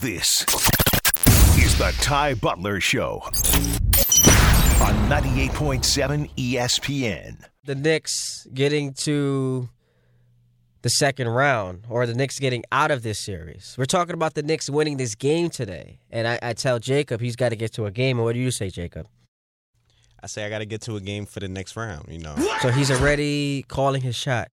[0.00, 0.42] This
[1.58, 7.44] is the Ty Butler Show on 98.7 ESPN.
[7.64, 9.68] the Knicks getting to
[10.82, 13.74] the second round or the Knicks getting out of this series.
[13.76, 15.98] We're talking about the Knicks winning this game today.
[16.10, 18.16] And I, I tell Jacob he's got to get to a game.
[18.18, 19.06] And what do you say, Jacob?
[20.22, 22.06] I say I got to get to a game for the next round.
[22.08, 24.48] You know, So he's already calling his shot.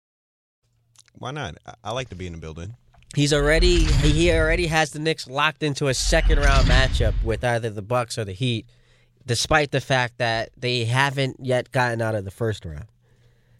[1.13, 1.55] why not?
[1.65, 2.75] I, I like to be in the building.
[3.15, 7.69] He's already he already has the Knicks locked into a second round matchup with either
[7.69, 8.65] the Bucks or the Heat,
[9.25, 12.85] despite the fact that they haven't yet gotten out of the first round.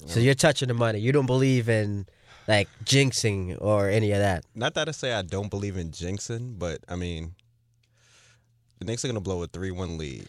[0.06, 1.00] So you're touching the money.
[1.00, 2.06] You don't believe in
[2.48, 4.46] like jinxing or any of that.
[4.54, 7.34] Not that I say I don't believe in jinxing, but I mean,
[8.80, 10.28] the Knicks are gonna blow a three-one lead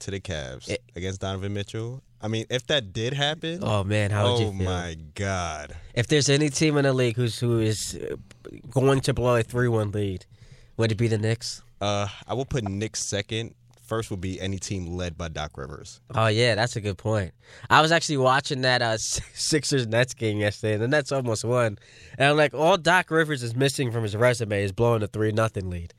[0.00, 2.02] to the Cavs It- against Donovan Mitchell.
[2.22, 4.64] I mean, if that did happen, Oh man, how would oh you feel?
[4.66, 7.98] my god, If there's any team in the league who's who is
[8.70, 10.24] going to blow a three-one lead,
[10.76, 11.62] would it be the Knicks?
[11.80, 13.54] uh, I will put Knicks second.
[13.86, 16.00] First would be any team led by Doc Rivers.
[16.12, 17.32] Oh yeah, that's a good point.
[17.70, 21.78] I was actually watching that uh, Sixers Nets game yesterday, and the Nets almost won.
[22.18, 25.30] And I'm like, all Doc Rivers is missing from his resume is blowing a three
[25.30, 25.94] nothing lead,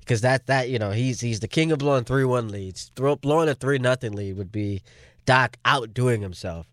[0.00, 2.92] because that that you know he's he's the king of blowing three one leads.
[2.94, 4.82] Throw, blowing a three nothing lead would be
[5.24, 6.66] Doc outdoing himself.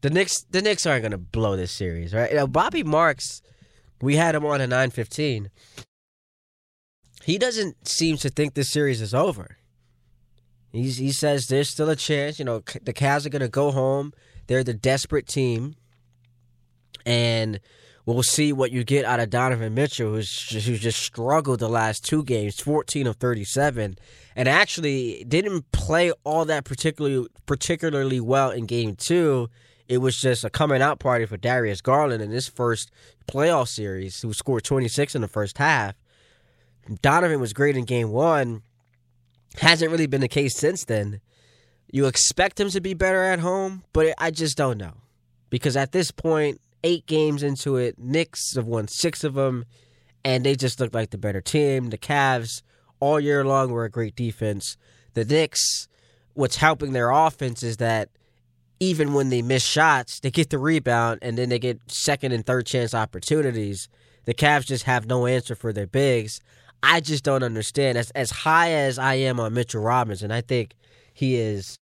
[0.00, 2.32] The Knicks the Knicks aren't gonna blow this series, right?
[2.32, 3.42] Know, Bobby Marks,
[4.00, 5.50] we had him on at nine fifteen.
[7.24, 9.56] He doesn't seem to think this series is over.
[10.72, 12.38] He's, he says there's still a chance.
[12.38, 14.12] You know, the Cavs are going to go home.
[14.46, 15.76] They're the desperate team,
[17.06, 17.60] and
[18.06, 21.68] we'll see what you get out of Donovan Mitchell, who's just, who's just struggled the
[21.68, 23.96] last two games, 14 of 37,
[24.36, 29.48] and actually didn't play all that particularly particularly well in Game Two.
[29.86, 32.90] It was just a coming out party for Darius Garland in his first
[33.26, 35.94] playoff series, who scored 26 in the first half.
[37.02, 38.62] Donovan was great in Game One
[39.58, 41.20] hasn't really been the case since then.
[41.90, 44.94] You expect him to be better at home, but I just don't know.
[45.50, 49.64] Because at this point, eight games into it, Knicks have won six of them,
[50.24, 51.90] and they just look like the better team.
[51.90, 52.62] The Cavs,
[53.00, 54.76] all year long, were a great defense.
[55.14, 55.88] The Knicks,
[56.34, 58.10] what's helping their offense is that
[58.78, 62.44] even when they miss shots, they get the rebound, and then they get second and
[62.44, 63.88] third chance opportunities.
[64.26, 66.40] The Cavs just have no answer for their bigs.
[66.82, 67.96] I just don't understand.
[67.96, 70.74] As as high as I am on Mitchell Robinson, I think
[71.14, 71.78] he is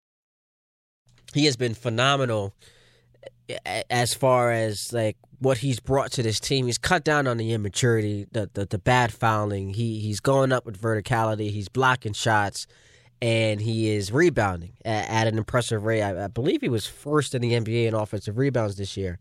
[1.33, 2.53] he has been phenomenal
[3.89, 6.65] as far as like what he's brought to this team.
[6.65, 9.73] He's cut down on the immaturity, the the, the bad fouling.
[9.73, 11.51] He he's going up with verticality.
[11.51, 12.67] He's blocking shots,
[13.21, 16.01] and he is rebounding at, at an impressive rate.
[16.01, 19.19] I, I believe he was first in the NBA in offensive rebounds this year.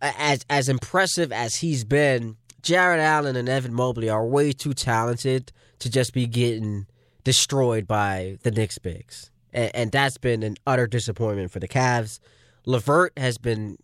[0.00, 5.52] As as impressive as he's been, Jarrett Allen and Evan Mobley are way too talented
[5.80, 6.86] to just be getting
[7.24, 9.30] destroyed by the Knicks bigs.
[9.52, 12.20] And, and that's been an utter disappointment for the Cavs.
[12.70, 13.76] Levert has been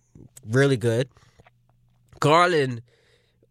[0.47, 1.08] really good.
[2.20, 2.82] Garland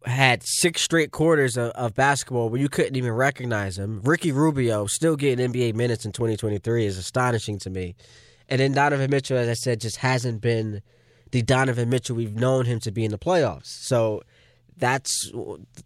[0.06, 4.02] had six straight quarters of, of basketball where you couldn't even recognize him.
[4.04, 7.96] Ricky Rubio still getting NBA minutes in 2023 is astonishing to me.
[8.48, 10.82] And then Donovan Mitchell, as I said, just hasn't been
[11.32, 13.66] the Donovan Mitchell we've known him to be in the playoffs.
[13.66, 14.22] So
[14.78, 15.32] that's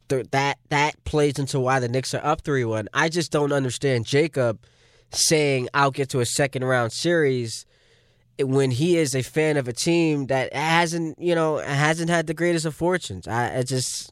[0.09, 2.89] that that plays into why the Knicks are up three one.
[2.93, 4.59] I just don't understand Jacob
[5.11, 7.65] saying I'll get to a second round series
[8.39, 12.33] when he is a fan of a team that hasn't you know hasn't had the
[12.33, 13.27] greatest of fortunes.
[13.27, 14.11] I, I just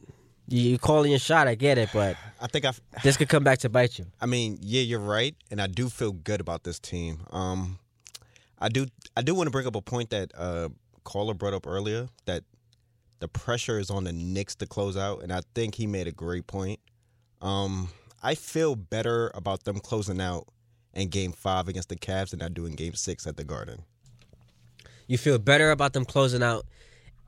[0.49, 2.71] you, calling your shot, I get it, but I think I.
[3.03, 4.05] this could come back to bite you.
[4.21, 7.19] I mean, yeah, you're right, and I do feel good about this team.
[7.31, 7.79] Um,
[8.59, 8.87] I do.
[9.15, 10.69] I do want to bring up a point that uh,
[11.03, 12.43] caller brought up earlier that
[13.19, 16.11] the pressure is on the Knicks to close out, and I think he made a
[16.11, 16.79] great point.
[17.41, 17.89] Um,
[18.23, 20.47] I feel better about them closing out
[20.93, 23.83] in Game Five against the Cavs than I do in Game Six at the Garden.
[25.07, 26.65] You feel better about them closing out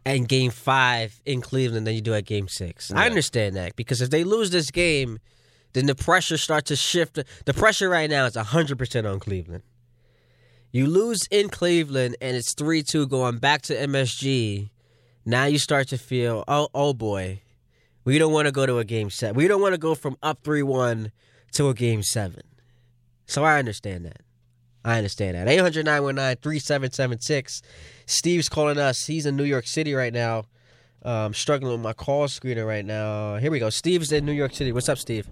[0.06, 2.92] and game five in Cleveland than you do at game six.
[2.92, 5.20] I understand that because if they lose this game,
[5.74, 7.20] then the pressure starts to shift.
[7.46, 9.64] The pressure right now is 100% on Cleveland.
[10.72, 14.70] You lose in Cleveland and it's 3 2 going back to MSG.
[15.26, 17.42] Now you start to feel, oh, oh boy,
[18.04, 19.36] we don't want to go to a game seven.
[19.36, 21.12] We don't want to go from up 3 1
[21.54, 22.44] to a game seven.
[23.26, 24.22] So I understand that.
[24.84, 25.48] I understand that.
[25.48, 27.62] 800 919 3776.
[28.06, 29.08] Steve's calling us.
[29.08, 30.46] He's in New York City right now.
[31.04, 33.38] Um, struggling with my call screener right now.
[33.38, 33.70] Here we go.
[33.70, 34.72] Steve's in New York City.
[34.72, 35.30] What's up, Steve?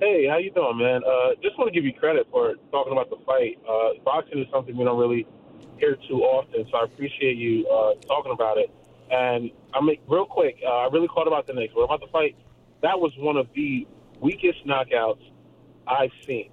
[0.00, 1.02] Hey, how you doing, man?
[1.04, 3.58] Uh, just want to give you credit for talking about the fight.
[3.66, 5.26] Uh, boxing is something we don't really
[5.78, 8.70] hear too often, so I appreciate you uh, talking about it.
[9.10, 11.74] And I mean, real quick, uh, I really caught about the Knicks.
[11.74, 12.36] What about the fight?
[12.82, 13.86] that was one of the
[14.20, 15.22] weakest knockouts
[15.86, 16.50] I've seen.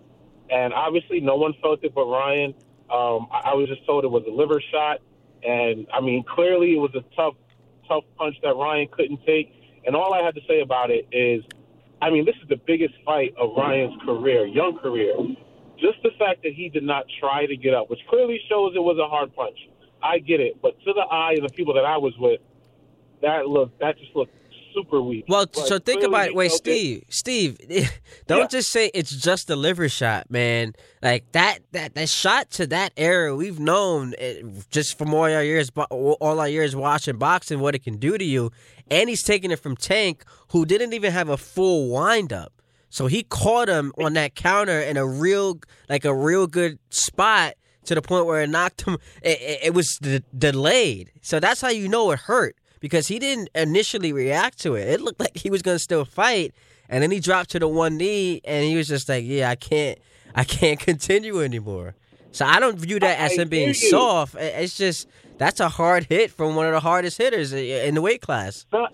[0.50, 2.54] And obviously, no one felt it but Ryan.
[2.92, 5.00] Um, I, I was just told it was a liver shot,
[5.44, 7.36] and I mean, clearly it was a tough,
[7.88, 9.54] tough punch that Ryan couldn't take.
[9.86, 11.44] And all I had to say about it is,
[12.02, 15.16] I mean, this is the biggest fight of Ryan's career, young career.
[15.80, 18.80] Just the fact that he did not try to get up, which clearly shows it
[18.80, 19.58] was a hard punch.
[20.02, 22.42] I get it, but to the eye of the people that I was with,
[23.22, 24.36] that looked that just looked
[24.74, 25.26] super weak.
[25.28, 26.36] Well, But so think about it.
[26.36, 26.56] Wait, it.
[26.56, 27.58] Steve, Steve,
[28.28, 28.48] don't Yeah.
[28.48, 30.74] just say it's just a liver shot, man.
[31.02, 35.44] Like that, that, that shot to that era, we've known it, just from all our
[35.44, 38.52] years, all our years watching boxing, what it can do to you.
[38.92, 42.54] And he's taking it from Tank, who didn't even have a full windup.
[42.90, 45.60] So he caught him on that counter in a real,
[45.90, 47.54] like a real good spot
[47.86, 48.98] to the point where it knocked him.
[49.24, 51.12] It, it, it was d- delayed.
[51.22, 54.90] So that's how you know it hurt because he didn't initially react to it.
[54.90, 56.54] It looked like he was going to still fight,
[56.90, 59.56] and then he dropped to the one knee, and he was just like, "Yeah, I
[59.56, 59.98] can't,
[60.36, 61.96] I can't continue anymore."
[62.34, 64.36] So I don't view that as him being soft.
[64.36, 65.08] It's just
[65.38, 68.66] that's a hard hit from one of the hardest hitters in the weight class.
[68.74, 68.92] not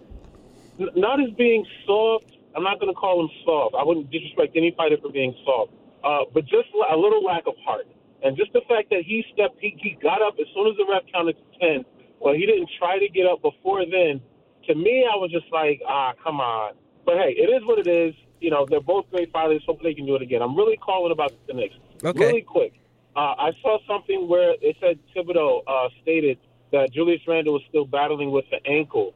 [0.77, 2.37] not as being soft.
[2.55, 3.73] I'm not going to call him soft.
[3.73, 5.71] I wouldn't disrespect any fighter for being soft,
[6.03, 7.87] uh, but just a little lack of heart,
[8.21, 10.85] and just the fact that he stepped, he, he got up as soon as the
[10.87, 11.85] ref counted to ten.
[12.19, 14.21] Well, he didn't try to get up before then.
[14.67, 16.73] To me, I was just like, ah, come on.
[17.05, 18.13] But hey, it is what it is.
[18.39, 19.63] You know, they're both great fighters.
[19.65, 20.41] Hopefully, they can do it again.
[20.41, 21.75] I'm really calling about the Knicks.
[22.03, 22.19] Okay.
[22.19, 22.73] Really quick.
[23.15, 26.37] Uh, I saw something where it said Thibodeau uh, stated
[26.71, 29.13] that Julius Randle was still battling with the ankle.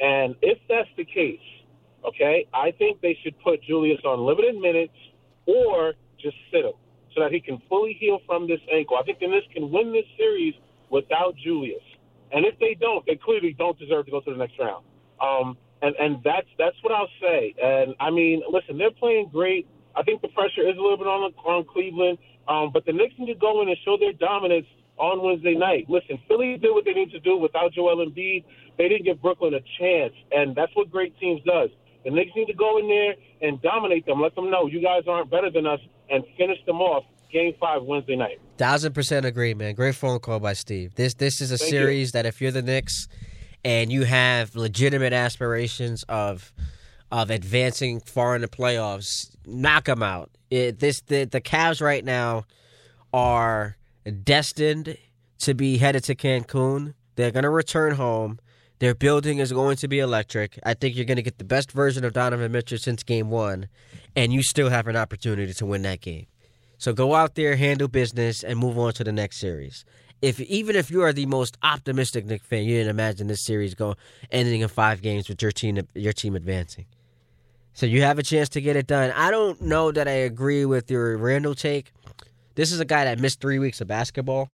[0.00, 1.40] And if that's the case,
[2.04, 4.92] okay, I think they should put Julius on limited minutes
[5.46, 6.72] or just sit him
[7.14, 8.96] so that he can fully heal from this ankle.
[8.98, 10.54] I think the Knicks can win this series
[10.90, 11.82] without Julius.
[12.32, 14.84] And if they don't, they clearly don't deserve to go to the next round.
[15.20, 17.54] Um, and and that's that's what I'll say.
[17.62, 19.66] And I mean, listen, they're playing great.
[19.94, 22.18] I think the pressure is a little bit on on Cleveland,
[22.48, 24.66] um, but the Knicks need to go in and show their dominance
[24.98, 25.86] on Wednesday night.
[25.88, 28.44] Listen, Philly did what they need to do without Joel Embiid.
[28.78, 31.70] They didn't give Brooklyn a chance, and that's what great teams does.
[32.04, 34.20] The Knicks need to go in there and dominate them.
[34.20, 37.04] Let them know you guys aren't better than us, and finish them off.
[37.36, 38.40] Game five Wednesday night.
[38.56, 39.74] Thousand percent agree, man.
[39.74, 40.94] Great phone call by Steve.
[40.94, 41.78] This this is a Thank you.
[41.78, 43.08] series that if you're the Knicks
[43.62, 46.50] and you have legitimate aspirations of
[47.12, 50.30] of advancing far in the playoffs, knock them out.
[50.48, 52.44] It, this the the Cavs right now
[53.12, 53.76] are
[54.24, 54.96] destined
[55.40, 56.94] to be headed to Cancun.
[57.16, 58.38] They're going to return home.
[58.78, 60.58] Their building is going to be electric.
[60.64, 63.68] I think you're going to get the best version of Donovan Mitchell since game one,
[64.14, 66.28] and you still have an opportunity to win that game.
[66.78, 69.84] So go out there, handle business, and move on to the next series.
[70.22, 73.74] If even if you are the most optimistic Knick fan, you didn't imagine this series
[73.74, 73.96] going
[74.30, 76.86] ending in five games with your team your team advancing.
[77.74, 79.10] So you have a chance to get it done.
[79.10, 81.92] I don't know that I agree with your Randle take.
[82.54, 84.48] This is a guy that missed three weeks of basketball.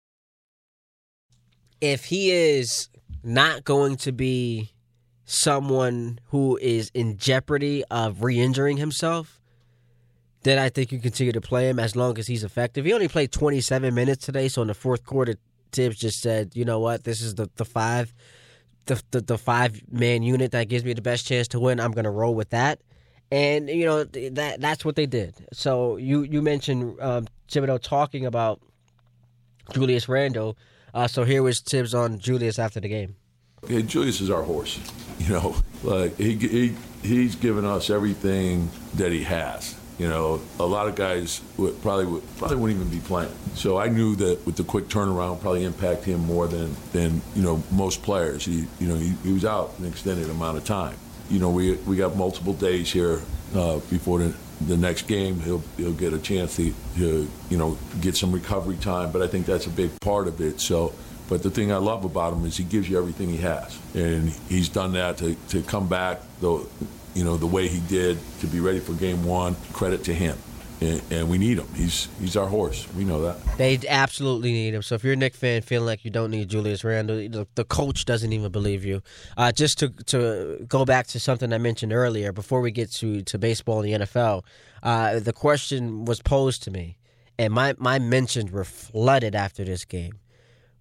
[1.80, 2.88] If he is
[3.22, 4.72] not going to be
[5.24, 9.40] someone who is in jeopardy of re-injuring himself,
[10.42, 12.84] then I think you continue to play him as long as he's effective.
[12.84, 15.36] He only played 27 minutes today, so in the fourth quarter,
[15.72, 17.04] Thibs just said, "You know what?
[17.04, 18.12] This is the the five,
[18.86, 21.80] the the, the five man unit that gives me the best chance to win.
[21.80, 22.80] I'm going to roll with that."
[23.30, 25.34] And you know that that's what they did.
[25.52, 28.60] So you you mentioned um, Thibodeau talking about
[29.72, 30.58] Julius Randle.
[30.92, 33.16] Uh, so here was Thibs on Julius after the game.
[33.86, 34.78] Julius is our horse.
[35.22, 36.74] You know, like he, he
[37.04, 39.76] he's given us everything that he has.
[40.02, 43.30] You know, a lot of guys would probably would, probably wouldn't even be playing.
[43.54, 47.42] So I knew that with the quick turnaround, probably impact him more than than you
[47.42, 48.44] know most players.
[48.44, 50.96] He you know he, he was out an extended amount of time.
[51.30, 53.22] You know, we we got multiple days here
[53.54, 54.34] uh, before the
[54.66, 55.38] the next game.
[55.38, 59.12] He'll he'll get a chance to, to you know get some recovery time.
[59.12, 60.60] But I think that's a big part of it.
[60.60, 60.94] So.
[61.28, 64.28] But the thing I love about him is he gives you everything he has, and
[64.50, 66.66] he's done that to, to come back the,
[67.14, 69.56] you know, the way he did to be ready for game one.
[69.72, 70.36] Credit to him,
[70.80, 71.68] and, and we need him.
[71.74, 72.86] He's he's our horse.
[72.94, 73.38] We know that.
[73.58, 74.82] They absolutely need him.
[74.82, 77.64] So if you're a Knick fan feeling like you don't need Julius Randle, the, the
[77.64, 79.02] coach doesn't even believe you.
[79.36, 83.22] Uh, just to to go back to something I mentioned earlier, before we get to,
[83.22, 84.44] to baseball and the NFL,
[84.82, 86.96] uh, the question was posed to me,
[87.38, 90.18] and my, my mentions were flooded after this game.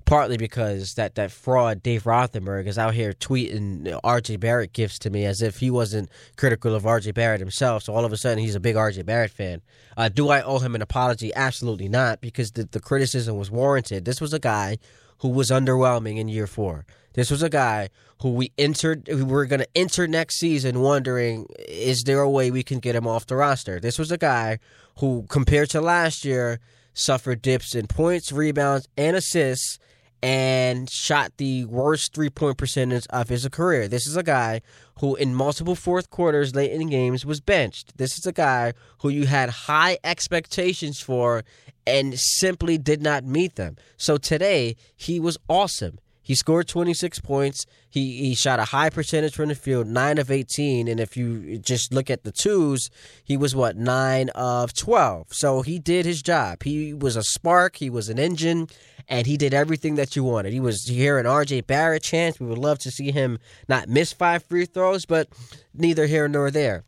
[0.05, 5.09] Partly because that, that fraud Dave Rothenberg is out here tweeting RJ Barrett gifts to
[5.09, 7.83] me as if he wasn't critical of RJ Barrett himself.
[7.83, 9.61] So all of a sudden he's a big RJ Barrett fan.
[9.95, 11.31] Uh, do I owe him an apology?
[11.35, 14.05] Absolutely not, because the, the criticism was warranted.
[14.05, 14.77] This was a guy
[15.19, 16.85] who was underwhelming in year four.
[17.13, 17.89] This was a guy
[18.21, 19.07] who we entered.
[19.07, 22.95] We were going to enter next season wondering, is there a way we can get
[22.95, 23.79] him off the roster?
[23.79, 24.59] This was a guy
[24.99, 26.59] who, compared to last year,
[26.93, 29.79] suffered dips in points, rebounds, and assists,
[30.23, 33.87] and shot the worst three point percentage of his career.
[33.87, 34.61] This is a guy
[34.99, 37.97] who, in multiple fourth quarters late in games, was benched.
[37.97, 41.43] This is a guy who you had high expectations for
[41.87, 43.77] and simply did not meet them.
[43.97, 45.97] So today, he was awesome.
[46.31, 47.65] He scored 26 points.
[47.89, 51.57] He he shot a high percentage from the field, 9 of 18, and if you
[51.57, 52.89] just look at the twos,
[53.21, 55.27] he was what, 9 of 12.
[55.31, 56.63] So he did his job.
[56.63, 58.69] He was a spark, he was an engine,
[59.09, 60.53] and he did everything that you wanted.
[60.53, 62.39] He was here an RJ Barrett chance.
[62.39, 65.27] We would love to see him not miss five free throws, but
[65.73, 66.85] neither here nor there.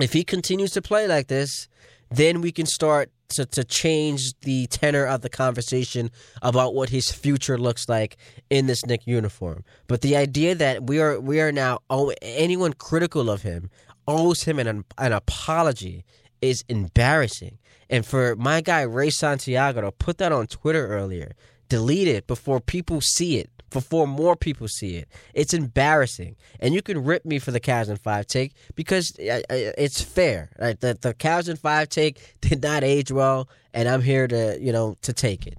[0.00, 1.68] If he continues to play like this,
[2.10, 6.10] then we can start to, to change the tenor of the conversation
[6.42, 8.16] about what his future looks like
[8.50, 9.64] in this Knick uniform.
[9.86, 13.70] But the idea that we are we are now oh, anyone critical of him
[14.06, 16.04] owes him an an apology
[16.40, 17.58] is embarrassing.
[17.90, 21.32] And for my guy Ray Santiago to put that on Twitter earlier,
[21.68, 25.08] delete it before people see it before more people see it.
[25.34, 29.40] It's embarrassing, and you can rip me for the Cavs and five take because uh,
[29.50, 30.50] uh, it's fair.
[30.58, 30.80] Right?
[30.80, 34.72] The the Cavs and five take did not age well, and I'm here to you
[34.72, 35.58] know to take it.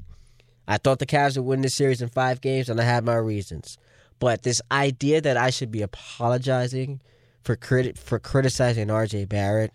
[0.68, 3.16] I thought the Cavs would win this series in five games, and I had my
[3.16, 3.78] reasons.
[4.18, 7.02] But this idea that I should be apologizing
[7.44, 9.26] for crit- for criticizing R.J.
[9.26, 9.72] Barrett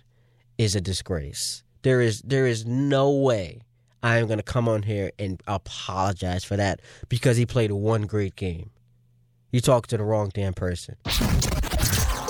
[0.59, 1.63] is a disgrace.
[1.83, 3.61] There is there is no way
[4.03, 8.03] I am going to come on here and apologize for that because he played one
[8.03, 8.71] great game.
[9.53, 10.97] You talk to the wrong damn person.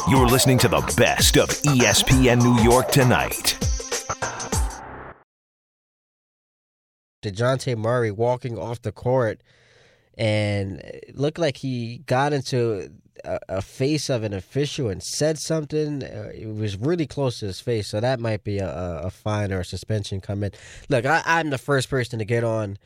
[0.08, 3.56] You're listening to the best of ESPN New York tonight.
[7.22, 9.42] DeJounte Murray walking off the court
[10.16, 12.90] and looked like he got into
[13.24, 16.02] a, a, face of an official and said something.
[16.02, 19.52] Uh, it was really close to his face, so that might be a, a fine
[19.52, 20.50] or a suspension coming.
[20.88, 22.78] Look, I, I'm the first person to get on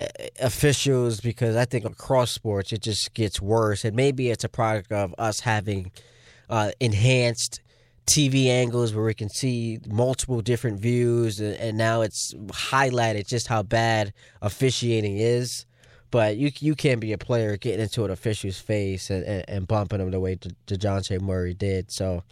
[0.00, 0.06] uh,
[0.40, 4.92] officials because I think across sports it just gets worse, and maybe it's a product
[4.92, 5.92] of us having
[6.48, 7.60] uh, enhanced.
[8.06, 13.48] TV angles where we can see multiple different views, and, and now it's highlighted just
[13.48, 15.66] how bad officiating is.
[16.10, 19.68] But you you can't be a player getting into an official's face and, and, and
[19.68, 21.92] bumping him the way DeJounte Murray did.
[21.92, 22.22] So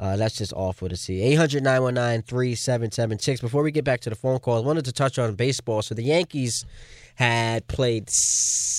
[0.00, 1.22] uh, that's just awful to see.
[1.22, 3.40] 800 919 3776.
[3.40, 5.82] Before we get back to the phone call, I wanted to touch on baseball.
[5.82, 6.64] So the Yankees
[7.16, 8.08] had played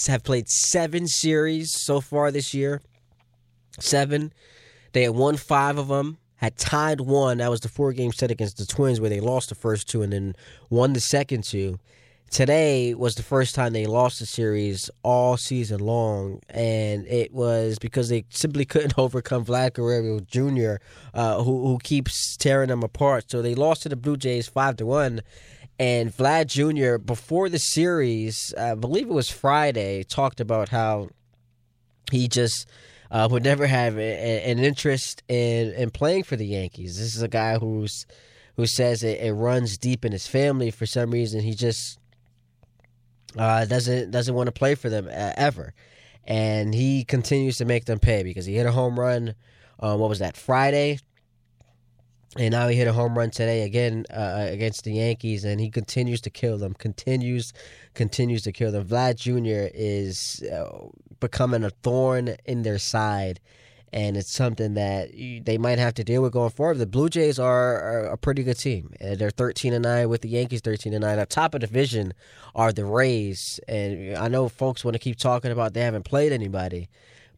[0.08, 2.82] have played seven series so far this year.
[3.80, 4.32] Seven.
[4.94, 6.18] They had won five of them.
[6.38, 7.40] Had tied one.
[7.40, 10.02] That was the four game set against the Twins, where they lost the first two
[10.02, 10.36] and then
[10.70, 11.80] won the second two
[12.30, 17.80] today was the first time they lost the series all season long, and it was
[17.80, 20.84] because they simply couldn't overcome Vlad Guerrero Jr.,
[21.14, 23.30] uh, who who keeps tearing them apart.
[23.30, 25.22] So they lost to the Blue Jays five to one.
[25.80, 26.98] And Vlad Jr.
[26.98, 31.08] before the series, I believe it was Friday, talked about how
[32.12, 32.68] he just
[33.12, 36.98] uh, would never have a, an interest in, in playing for the Yankees.
[36.98, 38.06] This is a guy who's
[38.56, 40.70] who says it, it runs deep in his family.
[40.70, 41.99] For some reason, he just
[43.38, 45.74] uh, doesn't doesn't want to play for them uh, ever,
[46.26, 49.36] and he continues to make them pay because he hit a home run.
[49.80, 51.00] Uh, what was that Friday?
[52.38, 55.72] And now he hit a home run today again uh, against the Yankees, and he
[55.72, 56.76] continues to kill them.
[56.76, 57.54] Continues,
[57.96, 58.88] continues to kill them.
[58.88, 59.72] Vlad Jr.
[59.74, 60.88] is uh,
[61.20, 63.40] becoming a thorn in their side,
[63.92, 66.78] and it's something that they might have to deal with going forward.
[66.78, 68.94] The Blue Jays are, are a pretty good team.
[69.00, 71.20] They're thirteen and nine with the Yankees thirteen and nine.
[71.20, 72.14] At top of the division
[72.56, 76.32] are the Rays, and I know folks want to keep talking about they haven't played
[76.32, 76.90] anybody,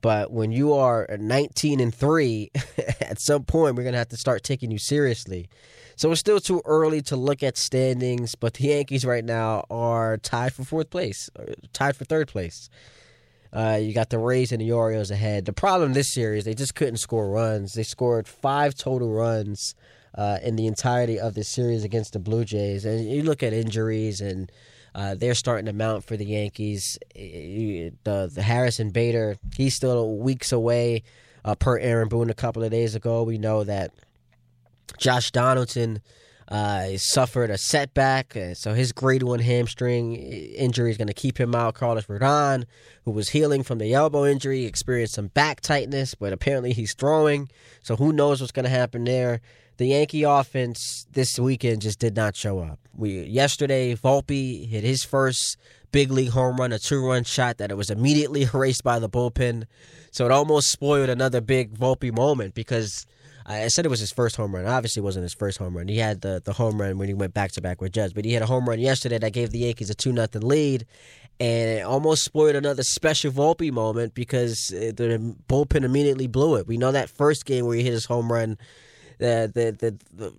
[0.01, 2.51] but when you are nineteen and three,
[3.01, 5.49] at some point we're gonna have to start taking you seriously.
[5.95, 10.17] So it's still too early to look at standings, but the Yankees right now are
[10.17, 11.29] tied for fourth place,
[11.73, 12.69] tied for third place.
[13.53, 15.45] Uh, you got the Rays and the Orioles ahead.
[15.45, 17.73] The problem this series, they just couldn't score runs.
[17.73, 19.75] They scored five total runs
[20.15, 22.85] uh, in the entirety of this series against the Blue Jays.
[22.85, 24.51] And you look at injuries, and
[24.95, 26.97] uh, they're starting to mount for the Yankees.
[27.13, 31.03] The, the Harrison Bader, he's still weeks away.
[31.43, 33.91] Uh, per Aaron Boone a couple of days ago, we know that
[34.99, 36.01] Josh Donaldson
[36.51, 41.39] uh, he suffered a setback, so his grade one hamstring injury is going to keep
[41.39, 41.75] him out.
[41.75, 42.65] Carlos Rodon,
[43.05, 47.49] who was healing from the elbow injury, experienced some back tightness, but apparently he's throwing,
[47.81, 49.39] so who knows what's going to happen there.
[49.77, 52.79] the Yankee offense this weekend just did not show up.
[52.93, 55.55] We yesterday Volpe hit his first
[55.93, 59.63] big league home run, a two-run shot that it was immediately erased by the bullpen.
[60.11, 63.05] So it almost spoiled another big Volpe moment because
[63.45, 64.65] I said it was his first home run.
[64.65, 65.87] Obviously, it wasn't his first home run.
[65.87, 68.25] He had the, the home run when he went back to back with Judge, but
[68.25, 70.85] he had a home run yesterday that gave the Yankees a two nothing lead,
[71.39, 76.67] and it almost spoiled another special Volpe moment because uh, the bullpen immediately blew it.
[76.67, 78.57] We know that first game where he hit his home run,
[79.17, 79.97] the the the.
[80.13, 80.33] the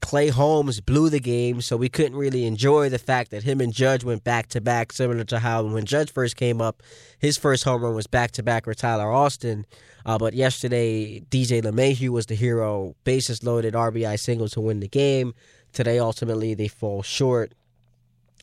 [0.00, 3.72] Clay Holmes blew the game, so we couldn't really enjoy the fact that him and
[3.72, 6.82] Judge went back to back, similar to how when Judge first came up,
[7.18, 9.66] his first home run was back to back with Tyler Austin.
[10.06, 14.88] Uh, but yesterday, DJ LeMahieu was the hero, bases loaded, RBI single to win the
[14.88, 15.34] game.
[15.72, 17.52] Today, ultimately, they fall short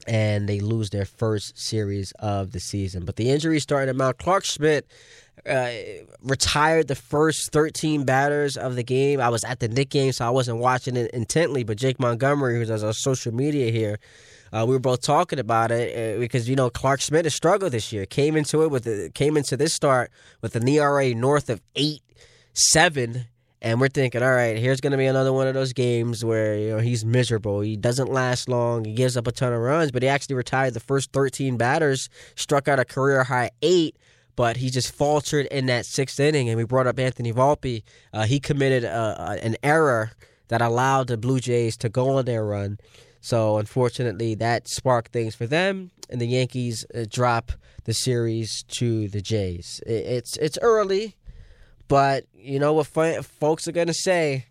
[0.07, 3.05] and they lose their first series of the season.
[3.05, 4.19] But the injury started to mount.
[4.19, 4.85] Clarke Schmidt
[5.45, 5.69] uh,
[6.21, 9.19] retired the first 13 batters of the game.
[9.19, 11.63] I was at the Knick game, so I wasn't watching it intently.
[11.63, 13.99] But Jake Montgomery, who's on social media here,
[14.51, 17.73] uh, we were both talking about it uh, because you know Clarke Schmidt has struggled
[17.73, 18.05] this year.
[18.05, 20.11] Came into it with the, came into this start
[20.41, 22.01] with an ERA north of eight
[22.53, 23.25] seven,
[23.61, 26.57] and we're thinking, all right, here's going to be another one of those games where
[26.57, 27.61] you know he's miserable.
[27.61, 28.85] He doesn't last long.
[28.85, 32.09] He gives up a ton of runs, but he actually retired the first 13 batters,
[32.35, 33.95] struck out a career high eight
[34.35, 36.49] but he just faltered in that sixth inning.
[36.49, 37.83] And we brought up Anthony Volpe.
[38.13, 40.11] Uh, he committed uh, an error
[40.47, 42.77] that allowed the Blue Jays to go on their run.
[43.21, 47.51] So unfortunately, that sparked things for them, and the Yankees uh, drop
[47.85, 49.81] the series to the Jays.
[49.87, 51.15] It's it's early,
[51.87, 54.45] but you know what folks are gonna say.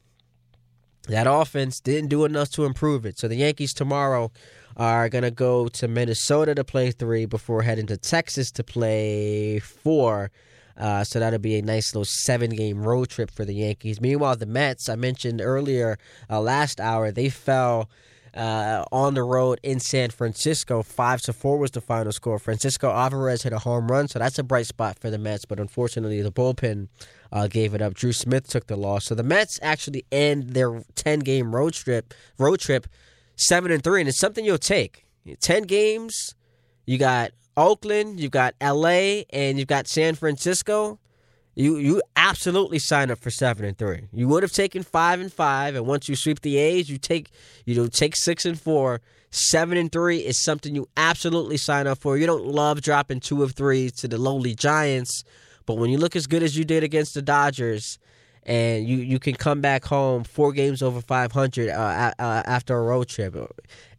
[1.06, 3.18] That offense didn't do enough to improve it.
[3.18, 4.32] So the Yankees tomorrow
[4.76, 9.58] are going to go to Minnesota to play three before heading to Texas to play
[9.60, 10.30] four.
[10.76, 14.00] Uh, so that'll be a nice little seven game road trip for the Yankees.
[14.00, 17.88] Meanwhile, the Mets, I mentioned earlier uh, last hour, they fell.
[18.36, 20.82] Uh, on the road in San Francisco.
[20.82, 22.40] Five to four was the final score.
[22.40, 25.44] Francisco Alvarez hit a home run, so that's a bright spot for the Mets.
[25.44, 26.88] But unfortunately, the bullpen
[27.30, 27.94] uh, gave it up.
[27.94, 32.12] Drew Smith took the loss, so the Mets actually end their ten game road trip
[32.36, 32.88] road trip
[33.36, 35.06] seven and three, and it's something you'll take.
[35.40, 36.34] Ten games,
[36.86, 40.98] you got Oakland, you've got L.A., and you've got San Francisco.
[41.54, 44.08] You you absolutely sign up for seven and three.
[44.12, 47.30] You would have taken five and five, and once you sweep the A's, you take
[47.64, 49.00] you know take six and four.
[49.30, 52.16] Seven and three is something you absolutely sign up for.
[52.16, 55.24] You don't love dropping two of three to the lowly Giants,
[55.66, 57.98] but when you look as good as you did against the Dodgers,
[58.46, 62.82] and you, you can come back home four games over 500 uh, uh, after a
[62.82, 63.34] road trip.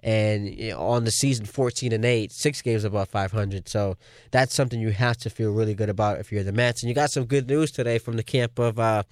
[0.04, 3.98] And you know, on the season 14 and 8 six games above 500 so
[4.30, 6.84] that's something you have to feel really good about if you're the Mets.
[6.84, 9.04] And you got some good news today from the camp of uh,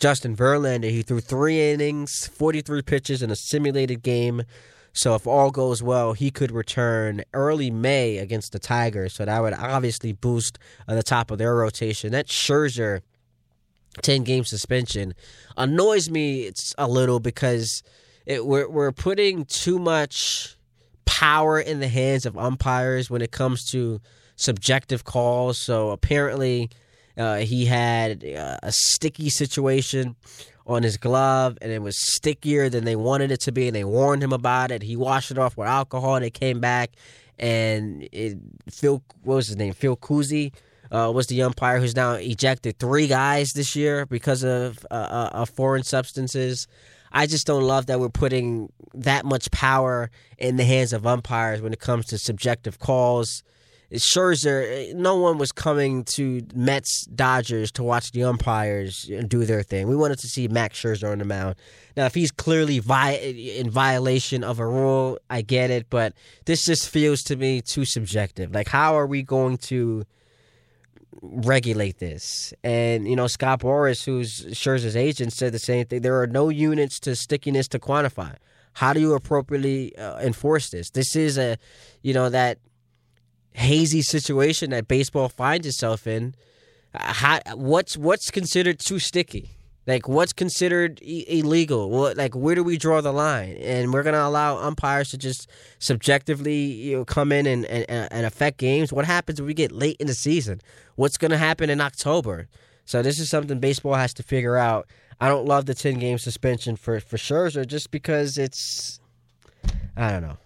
[0.00, 0.90] Justin Verlander.
[0.90, 4.42] He threw three innings 43 pitches in a simulated game.
[4.94, 9.14] So if all goes well, he could return early May against the Tigers.
[9.14, 12.12] So that would obviously boost uh, the top of their rotation.
[12.12, 13.00] That Scherzer
[14.00, 15.14] 10 game suspension
[15.56, 17.82] annoys me it's a little because
[18.24, 20.56] it, we're, we're putting too much
[21.04, 24.00] power in the hands of umpires when it comes to
[24.36, 25.58] subjective calls.
[25.58, 26.70] So apparently,
[27.16, 30.16] uh, he had uh, a sticky situation
[30.66, 33.84] on his glove, and it was stickier than they wanted it to be, and they
[33.84, 34.82] warned him about it.
[34.82, 36.92] He washed it off with alcohol, and it came back.
[37.38, 38.38] And it,
[38.70, 39.74] Phil, what was his name?
[39.74, 40.52] Phil Cuzzi
[40.92, 45.44] uh, was the umpire who's now ejected three guys this year because of, uh, uh,
[45.46, 46.68] foreign substances.
[47.10, 51.62] I just don't love that we're putting that much power in the hands of umpires
[51.62, 53.42] when it comes to subjective calls.
[53.92, 59.86] Scherzer, no one was coming to Mets Dodgers to watch the umpires do their thing.
[59.86, 61.56] We wanted to see Max Scherzer on the mound.
[61.94, 66.14] Now, if he's clearly vi- in violation of a rule, I get it, but
[66.46, 68.54] this just feels to me too subjective.
[68.54, 70.04] Like, how are we going to
[71.20, 72.54] regulate this.
[72.64, 76.02] And you know, Scott Boras, who's Scherzer's agent, said the same thing.
[76.02, 78.36] There are no units to stickiness to quantify.
[78.74, 80.90] How do you appropriately uh, enforce this?
[80.90, 81.58] This is a,
[82.02, 82.58] you know, that
[83.52, 86.34] hazy situation that baseball finds itself in.
[86.94, 89.50] How, what's what's considered too sticky?
[89.86, 91.90] Like what's considered illegal?
[91.90, 93.56] What like where do we draw the line?
[93.56, 98.26] And we're gonna allow umpires to just subjectively you know come in and, and, and
[98.26, 98.92] affect games.
[98.92, 100.60] What happens if we get late in the season?
[100.94, 102.48] What's gonna happen in October?
[102.84, 104.88] So this is something baseball has to figure out.
[105.20, 109.00] I don't love the ten game suspension for for Scherzer just because it's
[109.96, 110.36] I don't know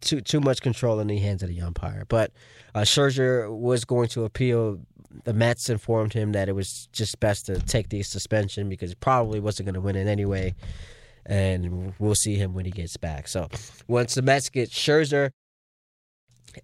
[0.00, 2.04] too too much control in the hands of the umpire.
[2.08, 2.32] But
[2.74, 4.80] uh, Scherzer was going to appeal
[5.24, 8.94] the Mets informed him that it was just best to take the suspension because he
[8.96, 10.54] probably wasn't going to win it anyway.
[11.26, 13.28] and we'll see him when he gets back.
[13.28, 13.48] So
[13.86, 15.30] once the Mets get Scherzer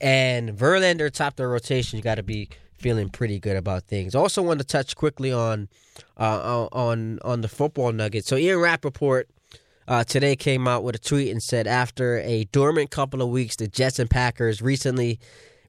[0.00, 4.14] and Verlander top the rotation, you got to be feeling pretty good about things.
[4.14, 5.68] Also, want to touch quickly on
[6.18, 8.24] uh, on on the football nugget.
[8.24, 9.28] So Ian Rapoport
[9.88, 13.56] uh, today came out with a tweet and said after a dormant couple of weeks,
[13.56, 15.18] the Jets and Packers recently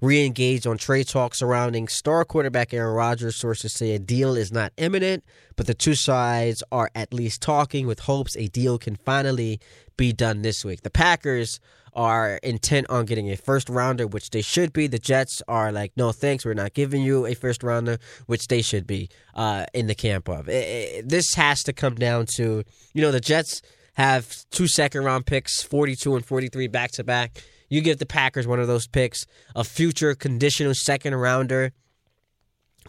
[0.01, 3.35] re-engaged on trade talks surrounding star quarterback Aaron Rodgers.
[3.35, 5.23] Sources say a deal is not imminent,
[5.55, 9.59] but the two sides are at least talking with hopes a deal can finally
[9.97, 10.83] be done this week.
[10.83, 11.59] The Packers
[11.93, 14.85] are intent on getting a first rounder, which they should be.
[14.85, 18.61] The Jets are like, no thanks, we're not giving you a first rounder, which they
[18.61, 20.47] should be uh, in the camp of.
[20.47, 25.03] It, it, this has to come down to, you know, the Jets have two second
[25.03, 27.41] round picks, 42 and 43 back to back.
[27.69, 29.25] You give the Packers one of those picks,
[29.55, 31.71] a future conditional second rounder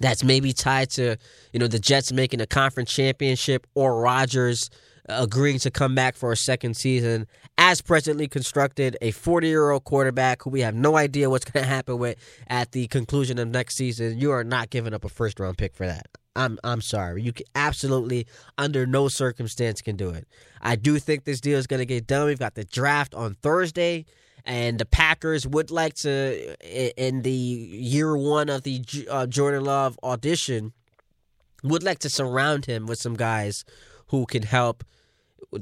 [0.01, 1.17] that's maybe tied to,
[1.53, 4.71] you know, the Jets making a conference championship or Rodgers
[5.09, 9.85] agreeing to come back for a second season as presently constructed, a 40 year old
[9.85, 13.49] quarterback who we have no idea what's going to happen with at the conclusion of
[13.49, 14.19] next season.
[14.19, 16.07] You are not giving up a first round pick for that.
[16.37, 17.23] I'm I'm sorry.
[17.23, 18.27] You absolutely
[18.59, 20.29] under no circumstance can do it.
[20.63, 22.27] I do think this deal is going to get done.
[22.27, 24.05] We've got the draft on Thursday
[24.49, 26.57] and the Packers would like to
[26.97, 30.73] in the year 1 of the uh, Jordan Love audition
[31.63, 33.65] would like to surround him with some guys
[34.07, 34.85] who can help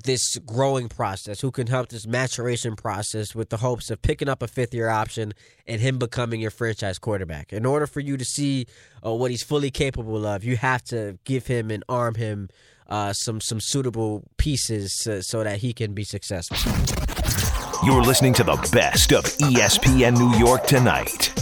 [0.05, 4.41] this growing process, who can help this maturation process with the hopes of picking up
[4.41, 5.33] a fifth year option
[5.67, 7.53] and him becoming your franchise quarterback.
[7.53, 8.67] In order for you to see
[9.05, 12.49] uh, what he's fully capable of, you have to give him and arm him
[12.89, 17.26] uh, some some suitable pieces so that he can be successful.
[17.87, 21.33] You're listening to the best of ESPN New York tonight.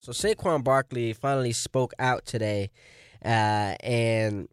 [0.00, 2.70] So Saquon Barkley finally spoke out today,
[3.22, 4.48] uh, and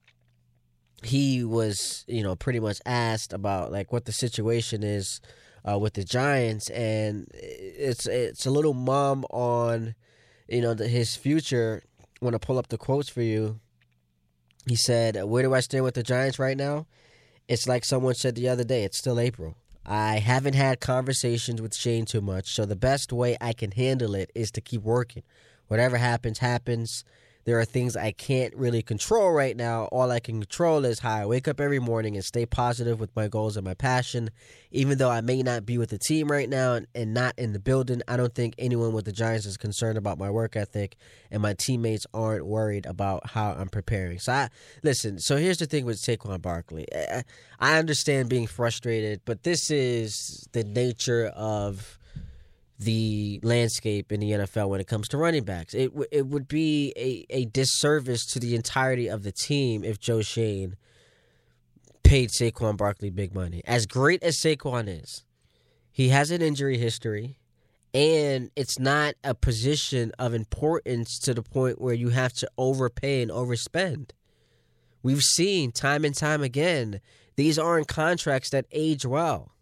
[1.02, 5.22] he was, you know, pretty much asked about like what the situation is
[5.64, 9.96] uh, with the Giants, and it's it's a little mum on,
[10.50, 11.84] you know, the, his future.
[12.22, 13.62] I want to pull up the quotes for you.
[14.68, 16.86] He said, "Where do I stand with the Giants right now?
[17.48, 18.84] It's like someone said the other day.
[18.84, 19.56] It's still April.
[19.86, 24.16] I haven't had conversations with Schoen too much, so the best way I can handle
[24.16, 25.22] it is to keep working.
[25.68, 27.04] Whatever happens, happens."
[27.46, 29.86] There are things I can't really control right now.
[29.86, 33.16] All I can control is how I wake up every morning and stay positive with
[33.16, 34.32] my goals and my passion.
[34.72, 37.60] Even though I may not be with the team right now and, not in the
[37.60, 40.98] building, I don't think anyone with the Giants is concerned about my work ethic,
[41.30, 44.18] and my teammates aren't worried about how I'm preparing.
[44.18, 44.50] So, I
[44.82, 45.20] listen.
[45.20, 46.88] So here's the thing with Saquon Barkley.
[47.60, 52.00] I understand being frustrated, but this is the nature of
[52.78, 55.74] the landscape in the NFL when it comes to running backs.
[55.74, 60.00] It w- it would be a, a disservice to the entirety of the team if
[60.00, 60.76] Joe Schoen
[62.04, 63.62] paid Saquon Barkley big money.
[63.66, 65.24] As great as Saquon is,
[65.92, 67.40] he has an injury history,
[67.94, 73.22] and it's not a position of importance to the point where you have to overpay
[73.22, 74.12] and overspend.
[75.02, 77.00] We've seen time and time again,
[77.38, 79.55] these aren't contracts that age well.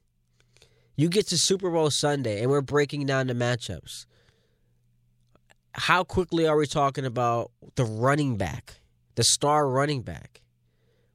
[0.95, 4.05] You get to Super Bowl Sunday and we're breaking down the matchups.
[5.73, 8.75] How quickly are we talking about the running back,
[9.15, 10.41] the star running back?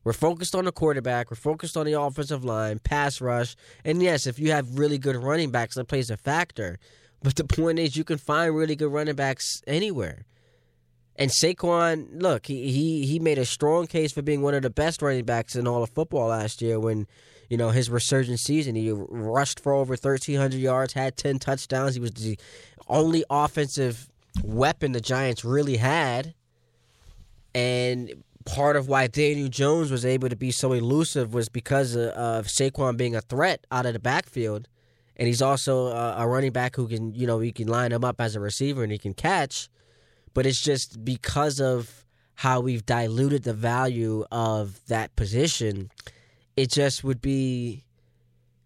[0.02, 1.30] We're focused on the quarterback.
[1.30, 3.54] We're focused on the offensive line, pass rush.
[3.84, 6.78] And yes, if you have really good running backs, that plays a factor.
[7.22, 10.24] But the point is, you can find really good running backs anywhere.
[11.18, 14.70] And Saquon, look, he, he he made a strong case for being one of the
[14.70, 17.06] best running backs in all of football last year when
[17.48, 18.74] you know, his resurgent season.
[18.74, 21.94] He rushed for over 1,300 yards, had 10 touchdowns.
[21.94, 22.38] He was the
[22.88, 24.08] only offensive
[24.42, 26.34] weapon the Giants really had.
[27.54, 32.10] And part of why Daniel Jones was able to be so elusive was because of,
[32.10, 34.68] of Saquon being a threat out of the backfield.
[35.16, 38.04] And he's also a, a running back who can, you know, you can line him
[38.04, 39.68] up as a receiver and he can catch.
[40.34, 45.90] But it's just because of how we've diluted the value of that position
[46.58, 47.84] it just would be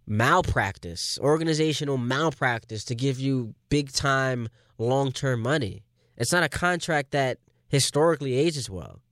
[0.06, 4.48] malpractice, organizational malpractice to give you big time,
[4.78, 5.84] long term money.
[6.16, 7.36] It's not a contract that
[7.68, 9.02] historically ages well.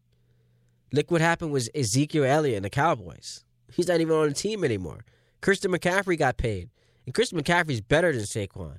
[0.95, 3.45] Look what happened with Ezekiel Elliott and the Cowboys.
[3.71, 5.05] He's not even on the team anymore.
[5.43, 6.71] Christian McCaffrey got paid.
[7.05, 8.79] And Christian McCaffrey's better than Saquon.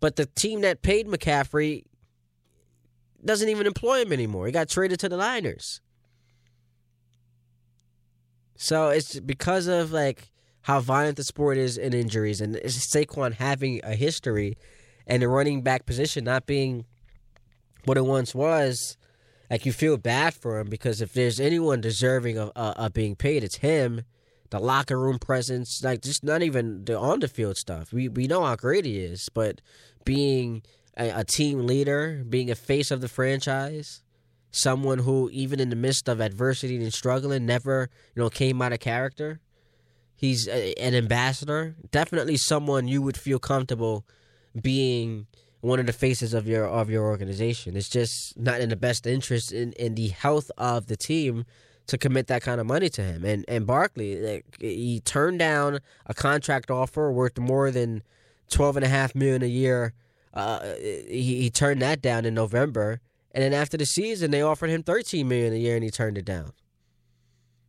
[0.00, 1.84] But the team that paid McCaffrey
[3.26, 4.46] doesn't even employ him anymore.
[4.46, 5.80] He got traded to the Niners.
[8.56, 10.30] So it's because of like
[10.62, 14.56] how violent the sport is in injuries and Saquon having a history
[15.06, 16.86] and the running back position not being
[17.84, 18.96] what it once was.
[19.50, 23.14] like you feel bad for him because if there's anyone deserving of uh, of being
[23.14, 24.02] paid, it's him.
[24.50, 27.92] The locker room presence, like just not even the on the field stuff.
[27.92, 29.60] We we know how great he is, but
[30.04, 30.62] being
[30.96, 34.02] a, a team leader, being a face of the franchise,
[34.50, 38.72] someone who even in the midst of adversity and struggling never you know came out
[38.72, 39.40] of character.
[40.14, 44.06] He's a, an ambassador, definitely someone you would feel comfortable
[44.60, 45.26] being
[45.60, 47.76] one of the faces of your of your organization.
[47.76, 51.44] It's just not in the best interest in, in the health of the team
[51.88, 53.24] to commit that kind of money to him.
[53.24, 58.02] And and Barkley, like, he turned down a contract offer worth more than
[58.48, 59.92] twelve and a half million a year.
[60.36, 60.74] Uh,
[61.08, 63.00] he, he turned that down in November,
[63.32, 66.18] and then after the season, they offered him thirteen million a year, and he turned
[66.18, 66.52] it down.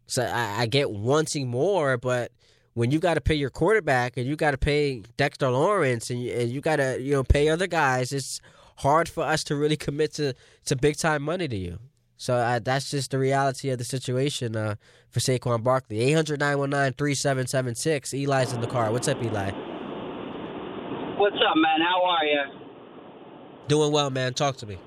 [0.06, 2.32] So I, I get wanting more, but
[2.74, 6.22] when you got to pay your quarterback and you got to pay Dexter Lawrence and
[6.22, 8.42] you, and you got to you know pay other guys, it's
[8.78, 10.34] hard for us to really commit to
[10.66, 11.80] to big time money to you.
[12.18, 14.76] So uh, that's just the reality of the situation uh,
[15.10, 16.02] for Saquon Barkley.
[16.02, 18.92] 800 3776 Eli's in the car.
[18.92, 19.67] What's up, Eli?
[21.18, 21.82] What's up, man?
[21.82, 22.44] How are you?
[23.68, 24.34] Doing well, man.
[24.34, 24.78] Talk to me.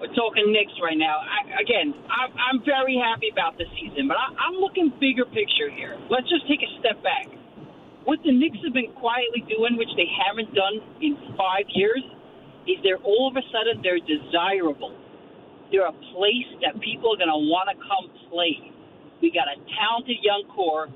[0.00, 1.20] We're talking Knicks right now.
[1.20, 5.70] I, again, I'm, I'm very happy about the season, but I, I'm looking bigger picture
[5.70, 6.00] here.
[6.10, 7.30] Let's just take a step back.
[8.04, 12.02] What the Knicks have been quietly doing, which they haven't done in five years,
[12.66, 14.96] is they're all of a sudden they're desirable
[15.72, 18.60] they're a place that people are going to want to come play.
[19.24, 20.92] We got a talented young core,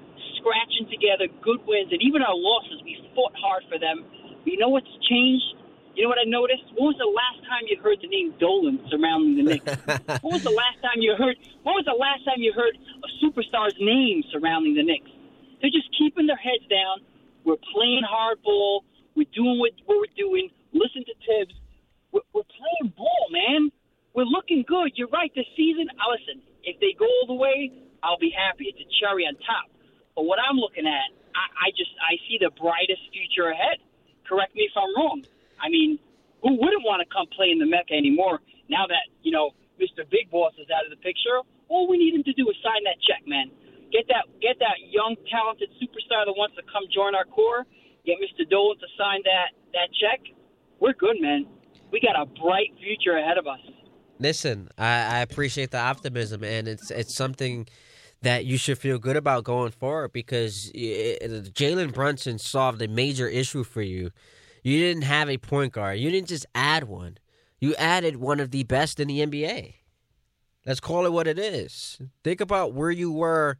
[0.46, 4.06] scratching together good wins, and even our losses, we fought hard for them.
[4.46, 5.58] You know what's changed?
[5.98, 6.62] You know what I noticed?
[6.78, 9.66] When was the last time you heard the name Dolan surrounding the Knicks?
[10.22, 11.34] when was the last time you heard?
[11.66, 15.10] When was the last time you heard a superstar's name surrounding the Knicks?
[15.58, 17.02] They're just keeping their heads down.
[17.42, 18.86] We're playing hardball.
[19.18, 20.52] We're doing what, what we're doing.
[20.70, 21.56] Listen to Thibs.
[22.12, 23.72] We're, we're playing ball, man
[24.16, 24.96] we're looking good.
[24.96, 25.30] You're right.
[25.36, 26.40] This season, I listen.
[26.64, 27.70] If they go all the way,
[28.02, 28.72] I'll be happy.
[28.72, 29.68] It's a cherry on top.
[30.16, 33.84] But what I'm looking at, I, I just I see the brightest future ahead.
[34.24, 35.22] Correct me if I'm wrong.
[35.60, 36.00] I mean,
[36.42, 38.40] who wouldn't want to come play in the Mecca anymore?
[38.72, 40.08] Now that you know Mr.
[40.08, 42.82] Big Boss is out of the picture, all we need him to do is sign
[42.88, 43.52] that check, man.
[43.92, 47.68] Get that get that young talented superstar that wants to come join our core.
[48.04, 48.48] Get Mr.
[48.48, 50.20] Dolan to sign that that check.
[50.80, 51.46] We're good, man.
[51.92, 53.60] We got a bright future ahead of us.
[54.18, 57.66] Listen, I, I appreciate the optimism, and it's it's something
[58.22, 63.62] that you should feel good about going forward because Jalen Brunson solved a major issue
[63.62, 64.10] for you.
[64.62, 65.98] You didn't have a point guard.
[65.98, 67.18] You didn't just add one.
[67.60, 69.74] You added one of the best in the NBA.
[70.64, 72.00] Let's call it what it is.
[72.24, 73.58] Think about where you were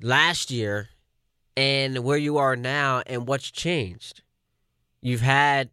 [0.00, 0.90] last year
[1.56, 4.22] and where you are now and what's changed.
[5.00, 5.70] You've had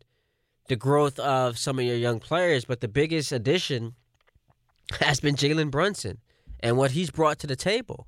[0.68, 3.94] the growth of some of your young players, but the biggest addition
[5.00, 6.20] has been Jalen Brunson
[6.64, 8.08] and what he's brought to the table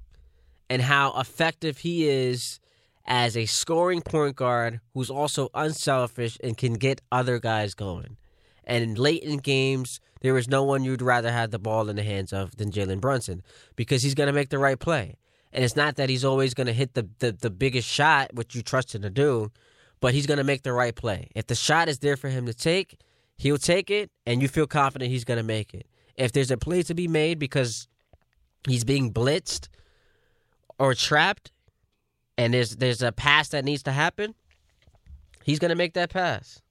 [0.69, 2.59] and how effective he is
[3.05, 8.17] as a scoring point guard who's also unselfish and can get other guys going.
[8.63, 12.03] And late in games, there is no one you'd rather have the ball in the
[12.03, 13.43] hands of than Jalen Brunson
[13.75, 15.17] because he's going to make the right play.
[15.53, 18.55] And it's not that he's always going to hit the, the, the biggest shot, which
[18.55, 19.51] you trust him to do,
[19.99, 21.29] but he's going to make the right play.
[21.35, 22.99] If the shot is there for him to take,
[23.37, 25.87] he'll take it, and you feel confident he's going to make it.
[26.15, 27.87] If there's a play to be made because
[28.67, 29.67] he's being blitzed
[30.79, 31.51] or trapped,
[32.37, 34.35] and there's there's a pass that needs to happen,
[35.43, 36.61] he's to make that pass.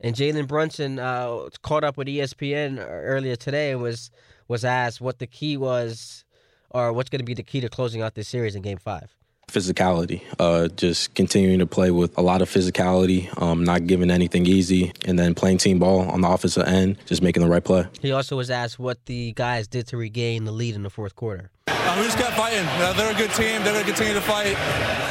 [0.00, 4.10] And Jalen Brunson uh, caught up with ESPN earlier today and was
[4.48, 6.24] was asked what the key was,
[6.70, 9.19] or what's going to be the key to closing out this series in Game Five
[9.50, 10.22] physicality.
[10.38, 14.92] Uh, just continuing to play with a lot of physicality, um, not giving anything easy,
[15.04, 17.86] and then playing team ball on the offensive end, just making the right play.
[18.00, 21.14] He also was asked what the guys did to regain the lead in the fourth
[21.16, 21.50] quarter.
[21.66, 22.64] Uh, we just kept fighting.
[22.66, 23.62] Uh, they're a good team.
[23.64, 24.56] They're going to continue to fight.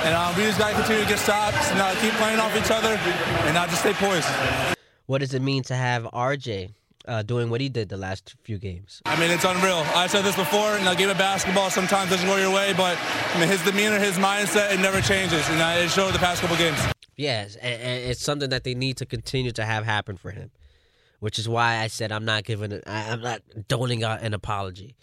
[0.05, 2.55] And um, we just got to continue to get stops and uh, keep playing off
[2.55, 2.95] each other
[3.45, 4.27] and not just stay poised.
[5.07, 6.71] What does it mean to have RJ
[7.09, 9.01] uh, doing what he did the last few games.
[9.05, 9.83] I mean, it's unreal.
[9.95, 12.97] I said this before, in a game of basketball sometimes doesn't go your way, but
[13.33, 16.41] I mean, his demeanor, his mindset, it never changes, and uh, it showed the past
[16.41, 16.79] couple games.
[17.17, 20.51] Yes, and, and, it's something that they need to continue to have happen for him,
[21.19, 22.83] which is why I said I'm not giving it.
[22.85, 24.95] I'm not doling out an apology.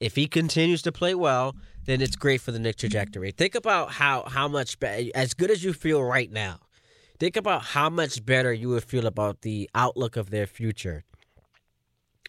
[0.00, 3.30] If he continues to play well, then it's great for the Knicks trajectory.
[3.30, 6.58] Think about how how much as good as you feel right now.
[7.20, 11.04] Think about how much better you would feel about the outlook of their future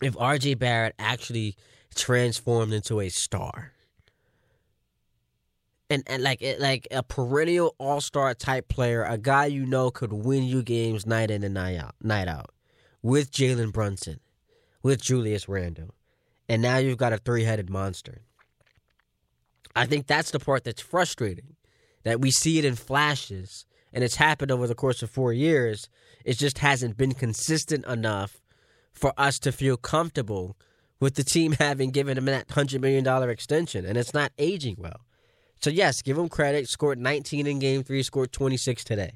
[0.06, 1.56] if RJ Barrett actually
[1.96, 3.74] transformed into a star.
[5.89, 10.12] And, and like like a perennial all star type player, a guy you know could
[10.12, 12.50] win you games night in and night out, night out,
[13.04, 14.20] with Jalen Brunson,
[14.82, 15.94] with Julius Randle,
[16.50, 18.22] and now you've got a three headed monster.
[19.76, 21.56] I think that's the part that's frustrating.
[22.04, 25.89] That we see it in flashes, and it's happened over the course of four years.
[26.26, 28.43] It just hasn't been consistent enough
[28.94, 30.56] for us to feel comfortable
[31.00, 35.02] with the team having given him that $100 million extension, and it's not aging well.
[35.62, 36.68] So, yes, give him credit.
[36.68, 39.14] Scored 19 in game three, scored 26 today.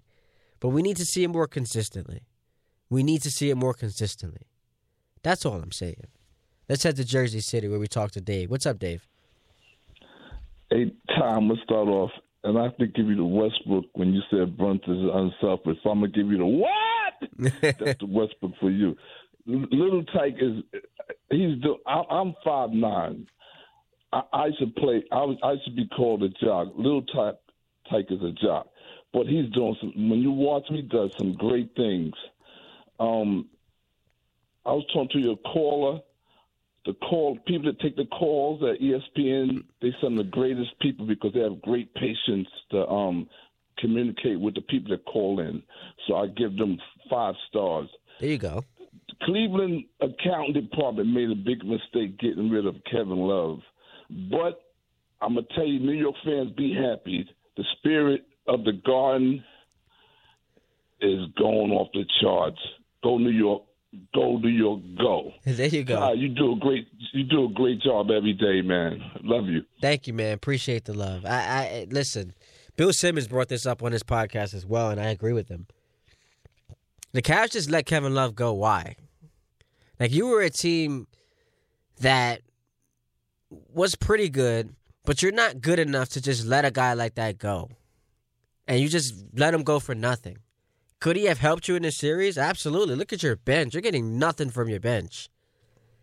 [0.59, 2.21] But we need to see it more consistently.
[2.89, 4.43] We need to see it more consistently.
[5.23, 6.05] That's all I'm saying.
[6.69, 8.49] Let's head to Jersey City where we talk to Dave.
[8.49, 9.07] What's up, Dave?
[10.69, 12.11] Hey, Tom, let's start off.
[12.43, 15.77] And I have to give you the Westbrook when you said Brunt is unselfish.
[15.83, 17.53] So I'm going to give you the what?
[17.61, 18.95] That's the Westbrook for you.
[19.47, 20.63] Little Tyke is,
[21.31, 23.27] he's, the, I, I'm five nine.
[24.11, 26.69] I, I should play, I, I should be called a jock.
[26.75, 27.39] Little Tyke,
[27.89, 28.67] Tyke is a jock.
[29.13, 32.13] But he's doing some, when you watch him, he does some great things.
[32.99, 33.47] Um,
[34.65, 36.01] I was talking to your caller
[36.87, 41.05] the call people that take the calls at ESPN, they some of the greatest people
[41.05, 43.27] because they have great patience to um,
[43.77, 45.61] communicate with the people that call in.
[46.07, 46.79] So I give them
[47.09, 47.89] five stars.
[48.21, 48.63] There you go.
[49.23, 53.59] Cleveland accounting department made a big mistake getting rid of Kevin Love.
[54.31, 54.61] But
[55.21, 57.27] I'm gonna tell you, New York fans, be happy.
[57.55, 59.43] The spirit of the Garden
[61.01, 62.59] is going off the charts.
[63.03, 63.63] Go New York
[64.13, 65.31] go to your go.
[65.45, 66.01] There you go.
[66.01, 69.01] Uh, you do a great you do a great job every day, man.
[69.23, 69.63] Love you.
[69.81, 70.33] Thank you, man.
[70.33, 71.25] Appreciate the love.
[71.25, 72.33] I, I listen.
[72.75, 75.65] Bill Simmons brought this up on his podcast as well, and I agree with him.
[77.11, 78.53] The Cavs just let Kevin Love go.
[78.53, 78.95] Why?
[79.99, 81.07] Like you were a team
[81.99, 82.41] that
[83.49, 87.37] was pretty good, but you're not good enough to just let a guy like that
[87.37, 87.69] go,
[88.67, 90.37] and you just let him go for nothing.
[90.99, 92.37] Could he have helped you in this series?
[92.37, 92.95] Absolutely.
[92.95, 93.73] Look at your bench.
[93.73, 95.29] You're getting nothing from your bench.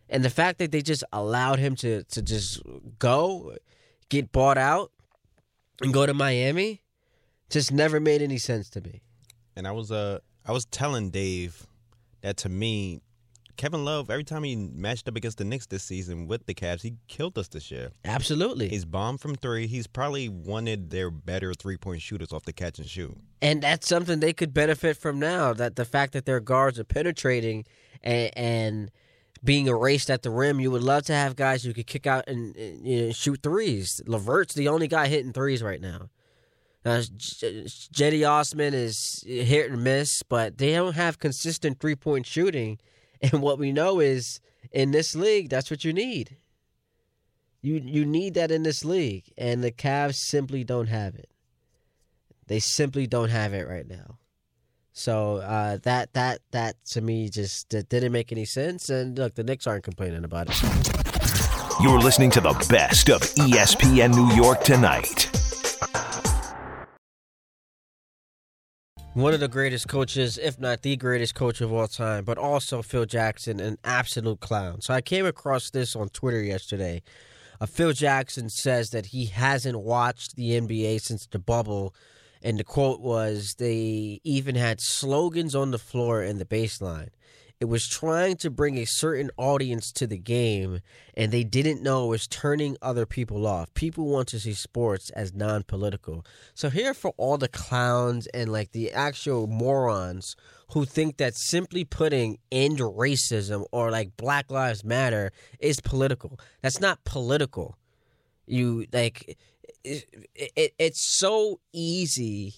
[0.09, 2.62] And the fact that they just allowed him to to just
[2.98, 3.57] go,
[4.09, 4.92] get bought out,
[5.80, 6.83] and go to Miami,
[7.50, 9.02] just never made any sense to me.
[9.57, 11.66] And I was uh I was telling Dave
[12.20, 13.00] that to me,
[13.57, 16.83] Kevin Love, every time he matched up against the Knicks this season with the Cavs,
[16.83, 17.93] he killed us this year.
[18.05, 18.69] Absolutely.
[18.69, 19.67] He's bombed from three.
[19.67, 23.17] He's probably wanted their better three point shooters off the catch and shoot.
[23.40, 25.53] And that's something they could benefit from now.
[25.53, 27.64] That the fact that their guards are penetrating
[28.03, 28.90] and, and
[29.43, 32.25] being erased at the rim, you would love to have guys who could kick out
[32.27, 34.01] and, and you know, shoot threes.
[34.07, 36.09] Levert's the only guy hitting threes right now.
[36.85, 42.79] Uh, Cedi Osman is hit and miss, but they don't have consistent three point shooting.
[43.22, 46.37] And what we know is in this league, that's what you need.
[47.62, 51.31] You you need that in this league, and the Cavs simply don't have it.
[52.46, 54.18] They simply don't have it right now.
[54.92, 58.90] So uh, that that that to me just didn't make any sense.
[58.90, 61.81] And look, the Knicks aren't complaining about it.
[61.81, 65.31] You're listening to the best of ESPN New York tonight.
[69.14, 72.83] One of the greatest coaches, if not the greatest coach of all time, but also
[72.83, 74.81] Phil Jackson, an absolute clown.
[74.81, 77.00] So I came across this on Twitter yesterday.
[77.61, 81.94] Uh, Phil Jackson says that he hasn't watched the NBA since the bubble,
[82.42, 87.11] and the quote was they even had slogans on the floor in the baseline.
[87.61, 90.81] It was trying to bring a certain audience to the game,
[91.17, 93.73] and they didn't know it was turning other people off.
[93.75, 96.27] People want to see sports as non political.
[96.55, 100.37] So, here for all the clowns and like the actual morons
[100.73, 106.40] who think that simply putting end racism or like Black Lives Matter is political.
[106.61, 107.77] That's not political.
[108.47, 109.38] You like
[109.85, 112.55] it, it, it's so easy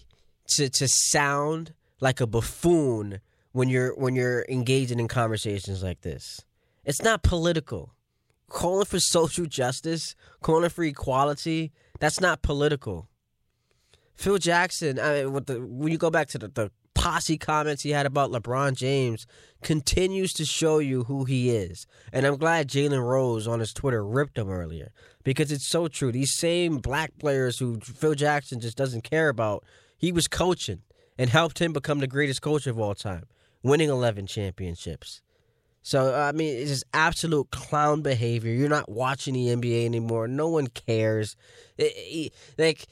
[0.49, 3.21] to to sound like a buffoon
[3.57, 6.45] when you're when you're engaging in conversations like this.
[6.85, 7.95] It's not political.
[8.51, 13.09] Calling for social justice, calling for equality, that's not political.
[14.14, 17.90] Phil Jackson, I mean, the, when you go back to the, the posse comments he
[17.90, 19.27] had about LeBron James,
[19.62, 21.87] continues to show you who he is.
[22.12, 24.92] And I'm glad Jalen Rose on his Twitter ripped him earlier
[25.25, 26.12] because it's so true.
[26.12, 29.64] These same black players who Phil Jackson just doesn't care about,
[29.97, 30.83] he was coaching
[31.16, 33.25] and helped him become the greatest coach of all time
[33.67, 35.21] winning 11 championships.
[35.83, 38.53] So, I mean, it's just absolute clown behavior.
[38.53, 40.27] You're not watching the NBA anymore.
[40.27, 41.37] No one cares.
[41.79, 42.87] It, it, like,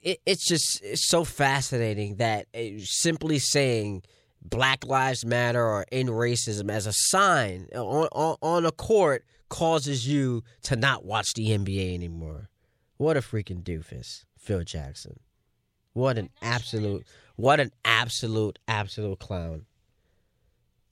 [0.00, 4.02] it, it's just it's so fascinating that uh, simply saying
[4.42, 10.08] Black Lives Matter or end racism as a sign on, on, on a court causes
[10.08, 12.48] you to not watch the NBA anymore.
[12.96, 15.20] What a freaking doofus, Phil Jackson.
[15.92, 19.66] What an absolute, what an absolute, absolute clown.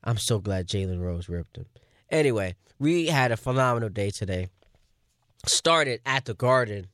[0.04, 1.66] I'm so glad Jalen Rose ripped him.
[2.10, 4.48] Anyway, we had a phenomenal day today.
[5.46, 6.88] Started at the Garden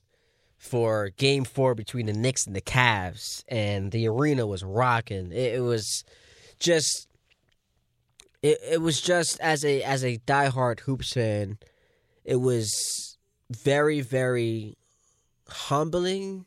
[0.57, 5.33] for Game Four between the Knicks and the Cavs, and the arena was rocking.
[5.33, 6.05] It, it was
[6.59, 7.09] just,
[8.43, 11.59] it, it was just as a as a diehard hoops fan,
[12.25, 13.17] it was
[13.51, 14.77] very very
[15.49, 16.47] humbling,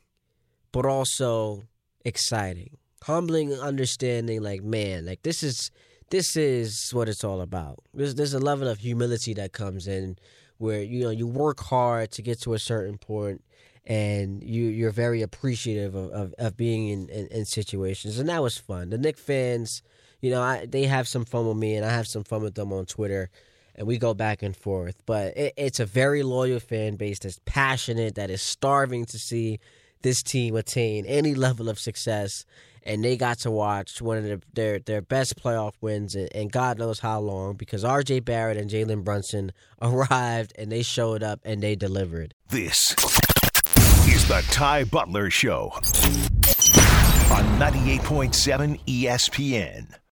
[0.72, 1.62] but also
[2.04, 2.76] exciting.
[3.04, 5.70] Humbling, understanding, like man, like this is
[6.12, 7.78] this is what it's all about.
[7.94, 10.18] There's there's a level of humility that comes in
[10.58, 13.42] where you know you work hard to get to a certain point
[13.86, 18.42] and you you're very appreciative of, of, of being in, in, in, situations and that
[18.42, 18.90] was fun.
[18.90, 19.82] The Knick fans,
[20.20, 22.56] you know, I, they have some fun with me and I have some fun with
[22.56, 23.30] them on Twitter
[23.74, 24.96] and we go back and forth.
[25.06, 29.60] But it, it's a very loyal fan base that's passionate, that is starving to see
[30.02, 32.44] this team attain any level of success.
[32.84, 36.50] And they got to watch one of the, their their best playoff wins, and, and
[36.50, 38.20] God knows how long, because R.J.
[38.20, 39.52] Barrett and Jalen Brunson
[39.82, 42.34] arrived and they showed up and they delivered.
[42.48, 42.92] This
[44.06, 45.70] is the Ty Butler Show
[47.32, 49.94] on 98.7 ESPN.